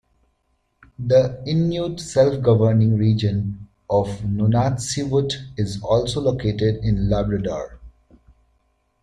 The 0.97 1.43
Inuit 1.45 1.99
self-governing 1.99 2.97
region 2.97 3.67
of 3.87 4.07
Nunatsiavut 4.21 5.33
is 5.57 5.79
also 5.83 6.21
located 6.21 6.83
in 6.83 7.07
Labrador. 7.07 7.79